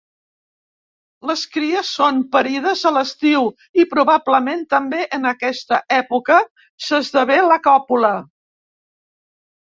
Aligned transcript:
Les 1.31 1.41
cries 1.55 1.89
són 1.97 2.21
parides 2.35 2.79
a 2.89 2.91
l'estiu 2.95 3.45
i 3.83 3.85
probablement 3.91 4.63
també 4.75 5.01
en 5.17 5.27
aquesta 5.33 5.79
època 5.97 6.39
s'esdevé 6.87 7.37
la 7.51 7.59
còpula. 7.69 8.11